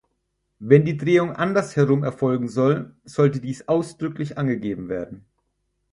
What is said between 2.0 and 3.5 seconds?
erfolgen soll, sollte